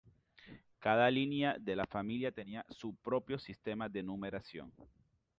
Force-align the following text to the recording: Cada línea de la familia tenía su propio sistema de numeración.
Cada 0.79 1.11
línea 1.11 1.57
de 1.59 1.75
la 1.75 1.85
familia 1.85 2.31
tenía 2.31 2.65
su 2.71 2.95
propio 2.95 3.37
sistema 3.37 3.87
de 3.87 4.01
numeración. 4.01 4.73